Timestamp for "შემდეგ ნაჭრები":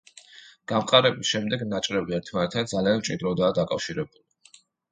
1.33-2.17